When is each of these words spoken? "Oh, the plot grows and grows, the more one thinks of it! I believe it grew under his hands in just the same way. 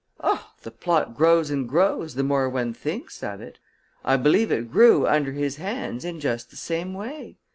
"Oh, 0.19 0.49
the 0.63 0.71
plot 0.71 1.15
grows 1.15 1.51
and 1.51 1.69
grows, 1.69 2.15
the 2.15 2.23
more 2.23 2.49
one 2.49 2.73
thinks 2.73 3.21
of 3.21 3.39
it! 3.39 3.59
I 4.03 4.17
believe 4.17 4.51
it 4.51 4.71
grew 4.71 5.05
under 5.05 5.31
his 5.33 5.57
hands 5.57 6.03
in 6.03 6.19
just 6.19 6.49
the 6.49 6.55
same 6.55 6.95
way. 6.95 7.37